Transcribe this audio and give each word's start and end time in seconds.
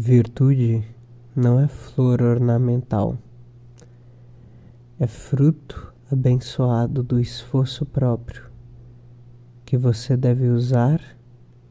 Virtude 0.00 0.84
não 1.34 1.58
é 1.58 1.66
flor 1.66 2.22
ornamental, 2.22 3.18
é 4.96 5.08
fruto 5.08 5.92
abençoado 6.08 7.02
do 7.02 7.18
esforço 7.18 7.84
próprio 7.84 8.44
que 9.66 9.76
você 9.76 10.16
deve 10.16 10.50
usar 10.50 11.00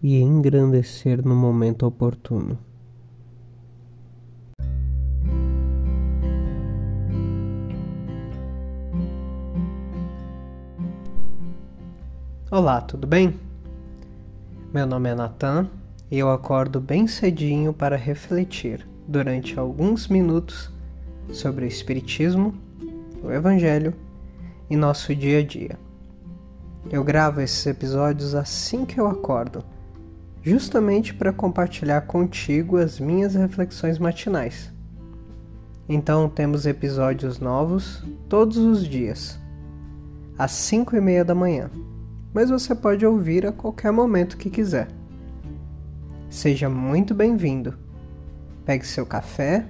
e 0.04 0.18
engrandecer 0.18 1.26
no 1.26 1.34
momento 1.34 1.86
oportuno. 1.86 2.60
Olá, 12.52 12.82
tudo 12.82 13.08
bem? 13.08 13.40
Meu 14.74 14.86
nome 14.86 15.08
é 15.08 15.16
Natan 15.16 15.70
eu 16.10 16.32
acordo 16.32 16.80
bem 16.80 17.06
cedinho 17.06 17.74
para 17.74 17.98
refletir 17.98 18.88
durante 19.06 19.60
alguns 19.60 20.08
minutos 20.08 20.72
sobre 21.34 21.66
o 21.66 21.68
Espiritismo, 21.68 22.54
o 23.22 23.30
Evangelho 23.30 23.94
e 24.70 24.78
nosso 24.78 25.14
dia 25.14 25.40
a 25.40 25.44
dia. 25.44 25.78
Eu 26.90 27.04
gravo 27.04 27.42
esses 27.42 27.66
episódios 27.66 28.34
assim 28.34 28.86
que 28.86 28.98
eu 28.98 29.06
acordo, 29.06 29.66
justamente 30.42 31.14
para 31.14 31.34
compartilhar 31.34 32.02
contigo 32.02 32.78
as 32.78 33.02
minhas 33.02 33.36
reflexões 33.36 34.00
matinais. 34.00 34.72
Então 35.90 36.30
temos 36.30 36.66
episódios 36.66 37.38
novos 37.38 38.02
todos 38.30 38.56
os 38.56 38.88
dias, 38.88 39.38
às 40.38 40.52
5 40.52 40.96
e 40.96 41.02
meia 41.02 41.26
da 41.26 41.36
manhã, 41.36 41.70
mas 42.34 42.50
você 42.50 42.74
pode 42.74 43.06
ouvir 43.06 43.46
a 43.46 43.52
qualquer 43.52 43.92
momento 43.92 44.38
que 44.38 44.50
quiser. 44.50 44.97
Seja 46.30 46.70
muito 46.70 47.16
bem-vindo. 47.16 47.74
Pegue 48.66 48.86
seu 48.86 49.06
café, 49.06 49.66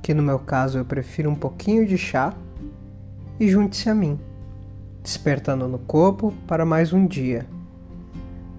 que 0.00 0.14
no 0.14 0.22
meu 0.22 0.38
caso 0.38 0.78
eu 0.78 0.84
prefiro 0.84 1.28
um 1.28 1.34
pouquinho 1.34 1.86
de 1.86 1.98
chá, 1.98 2.34
e 3.38 3.46
junte-se 3.46 3.90
a 3.90 3.94
mim, 3.94 4.18
despertando 5.02 5.68
no 5.68 5.78
corpo 5.78 6.32
para 6.46 6.64
mais 6.64 6.94
um 6.94 7.06
dia, 7.06 7.46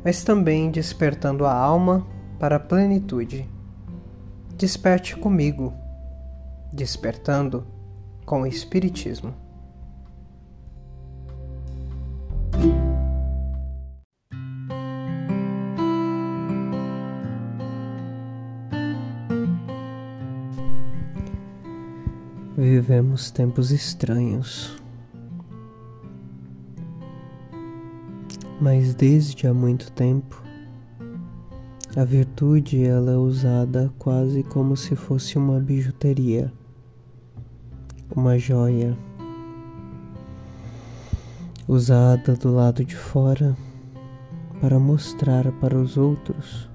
mas 0.04 0.24
também 0.24 0.70
despertando 0.70 1.46
a 1.46 1.54
alma 1.54 2.06
para 2.40 2.58
a 2.58 2.60
plenitude. 2.60 3.50
Desperte 4.56 5.16
comigo, 5.16 5.74
despertando 6.72 7.66
com 8.24 8.44
o 8.44 8.48
Espiritismo. 8.48 9.34
Vivemos 22.62 23.32
tempos 23.32 23.72
estranhos. 23.72 24.80
Mas 28.62 28.94
desde 28.94 29.48
há 29.48 29.54
muito 29.54 29.92
tempo, 29.94 30.40
a 31.98 32.04
virtude 32.04 32.84
ela 32.84 33.14
é 33.14 33.18
usada 33.18 33.92
quase 33.98 34.44
como 34.44 34.78
se 34.78 34.96
fosse 34.96 35.40
uma 35.40 35.60
bijuteria, 35.60 36.54
uma 38.16 38.38
joia, 38.38 38.96
usada 41.68 42.36
do 42.36 42.54
lado 42.54 42.86
de 42.86 42.96
fora 42.96 43.58
para 44.60 44.78
mostrar 44.78 45.52
para 45.54 45.76
os 45.76 45.98
outros 45.98 46.70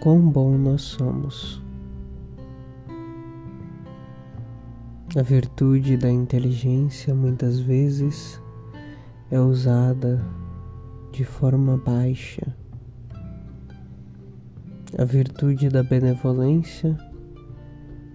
quão 0.00 0.18
bom 0.18 0.58
nós 0.58 0.82
somos. 0.82 1.67
A 5.16 5.22
virtude 5.22 5.96
da 5.96 6.10
inteligência 6.10 7.14
muitas 7.14 7.58
vezes 7.58 8.38
é 9.30 9.40
usada 9.40 10.22
de 11.10 11.24
forma 11.24 11.78
baixa. 11.78 12.54
A 14.98 15.04
virtude 15.04 15.70
da 15.70 15.82
benevolência, 15.82 16.94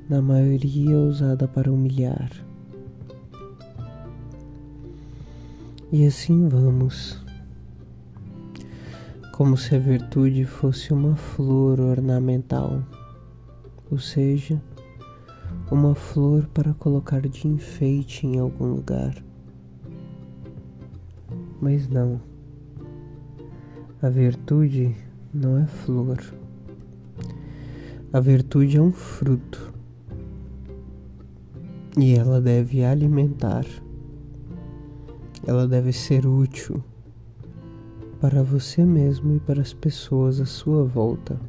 na 0.07 0.21
maioria, 0.21 0.93
é 0.93 0.97
usada 0.97 1.47
para 1.47 1.73
humilhar. 1.73 2.29
E 5.91 6.05
assim 6.05 6.47
vamos, 6.47 7.19
como 9.31 9.57
se 9.57 9.75
a 9.75 9.79
virtude 9.79 10.45
fosse 10.45 10.93
uma 10.93 11.15
flor 11.15 11.79
ornamental, 11.79 12.83
ou 13.89 13.97
seja, 13.97 14.61
uma 15.73 15.95
flor 15.95 16.47
para 16.53 16.71
colocar 16.75 17.27
de 17.27 17.47
enfeite 17.47 18.27
em 18.27 18.37
algum 18.37 18.75
lugar. 18.75 19.15
Mas 21.59 21.89
não. 21.89 22.21
A 23.99 24.07
virtude 24.07 24.95
não 25.33 25.57
é 25.57 25.65
flor. 25.65 26.19
A 28.13 28.19
virtude 28.19 28.77
é 28.77 28.81
um 28.81 28.91
fruto. 28.91 29.73
E 31.97 32.13
ela 32.13 32.39
deve 32.39 32.83
alimentar. 32.83 33.65
Ela 35.43 35.67
deve 35.67 35.91
ser 35.91 36.27
útil 36.27 36.83
para 38.21 38.43
você 38.43 38.85
mesmo 38.85 39.35
e 39.37 39.39
para 39.39 39.61
as 39.61 39.73
pessoas 39.73 40.39
à 40.39 40.45
sua 40.45 40.83
volta. 40.83 41.39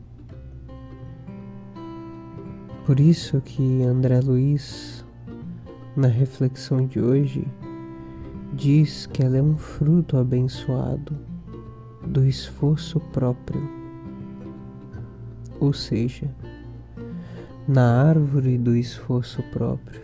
Por 2.86 3.00
isso 3.00 3.40
que 3.40 3.82
André 3.82 4.20
Luiz, 4.20 5.02
na 5.96 6.06
reflexão 6.06 6.86
de 6.86 7.00
hoje, 7.00 7.48
diz 8.52 9.06
que 9.06 9.22
ela 9.22 9.38
é 9.38 9.42
um 9.42 9.56
fruto 9.56 10.18
abençoado 10.18 11.16
do 12.06 12.26
esforço 12.26 13.00
próprio. 13.00 13.66
Ou 15.58 15.72
seja, 15.72 16.30
na 17.66 18.02
árvore 18.02 18.58
do 18.58 18.76
esforço 18.76 19.42
próprio 19.44 20.02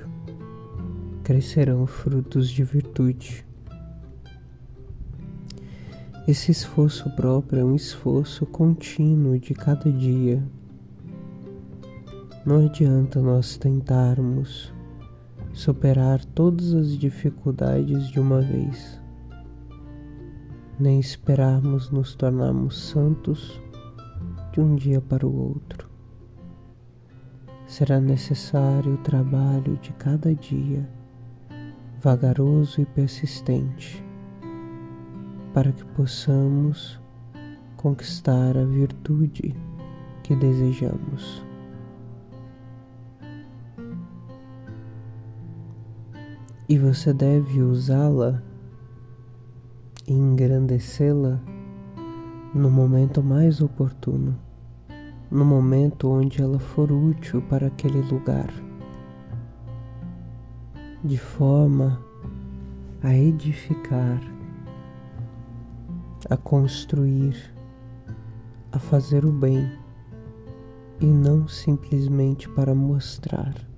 crescerão 1.23 1.87
frutos 1.87 2.49
de 2.49 2.65
virtude. 2.65 3.45
Esse 6.27 6.51
esforço 6.51 7.11
próprio 7.11 7.61
é 7.61 7.65
um 7.65 7.77
esforço 7.77 8.47
contínuo 8.47 9.39
de 9.39 9.53
cada 9.53 9.93
dia 9.93 10.43
não 12.50 12.66
adianta 12.66 13.21
nós 13.21 13.56
tentarmos 13.56 14.75
superar 15.53 16.25
todas 16.25 16.75
as 16.75 16.99
dificuldades 16.99 18.09
de 18.09 18.19
uma 18.19 18.41
vez, 18.41 19.00
nem 20.77 20.99
esperarmos 20.99 21.93
nos 21.93 22.16
tornarmos 22.16 22.77
santos 22.77 23.62
de 24.53 24.60
um 24.60 24.75
dia 24.75 25.00
para 25.00 25.25
o 25.25 25.33
outro. 25.33 25.89
Será 27.69 28.00
necessário 28.00 28.94
o 28.94 28.99
trabalho 28.99 29.77
de 29.77 29.93
cada 29.93 30.34
dia, 30.34 30.91
vagaroso 32.03 32.81
e 32.81 32.84
persistente, 32.84 34.05
para 35.55 35.71
que 35.71 35.84
possamos 35.84 37.00
conquistar 37.77 38.59
a 38.59 38.65
virtude 38.65 39.55
que 40.25 40.34
desejamos. 40.34 41.49
E 46.71 46.79
você 46.79 47.13
deve 47.13 47.61
usá-la 47.61 48.41
e 50.07 50.13
engrandecê-la 50.13 51.41
no 52.55 52.71
momento 52.71 53.21
mais 53.25 53.61
oportuno, 53.61 54.39
no 55.29 55.45
momento 55.45 56.09
onde 56.09 56.41
ela 56.41 56.61
for 56.61 56.93
útil 56.93 57.43
para 57.43 57.67
aquele 57.67 58.01
lugar, 58.03 58.49
de 61.03 61.19
forma 61.19 62.01
a 63.03 63.13
edificar, 63.13 64.21
a 66.31 66.37
construir, 66.37 67.53
a 68.71 68.78
fazer 68.78 69.25
o 69.25 69.33
bem 69.33 69.69
e 71.01 71.07
não 71.07 71.49
simplesmente 71.49 72.49
para 72.49 72.73
mostrar. 72.77 73.70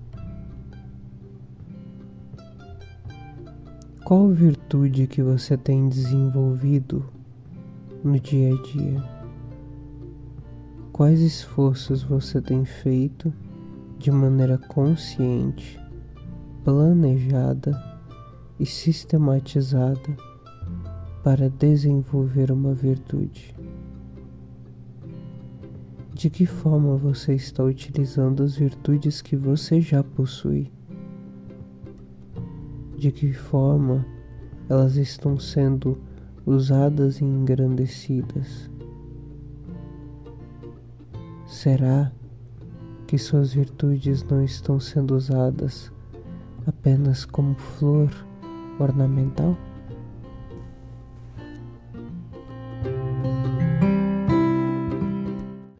Qual 4.12 4.28
virtude 4.28 5.06
que 5.06 5.22
você 5.22 5.56
tem 5.56 5.88
desenvolvido 5.88 7.02
no 8.04 8.20
dia 8.20 8.52
a 8.52 8.62
dia? 8.62 9.02
Quais 10.92 11.18
esforços 11.22 12.02
você 12.02 12.38
tem 12.38 12.62
feito 12.62 13.32
de 13.98 14.10
maneira 14.10 14.58
consciente, 14.58 15.80
planejada 16.62 17.72
e 18.60 18.66
sistematizada 18.66 20.14
para 21.24 21.48
desenvolver 21.48 22.52
uma 22.52 22.74
virtude? 22.74 23.56
De 26.12 26.28
que 26.28 26.44
forma 26.44 26.98
você 26.98 27.32
está 27.32 27.64
utilizando 27.64 28.42
as 28.42 28.56
virtudes 28.56 29.22
que 29.22 29.36
você 29.36 29.80
já 29.80 30.04
possui? 30.04 30.70
De 33.02 33.10
que 33.10 33.32
forma 33.32 34.06
elas 34.68 34.94
estão 34.94 35.36
sendo 35.36 35.98
usadas 36.46 37.20
e 37.20 37.24
engrandecidas? 37.24 38.70
Será 41.44 42.12
que 43.08 43.18
suas 43.18 43.54
virtudes 43.54 44.22
não 44.22 44.44
estão 44.44 44.78
sendo 44.78 45.16
usadas 45.16 45.90
apenas 46.64 47.24
como 47.24 47.56
flor 47.56 48.08
ornamental? 48.78 49.58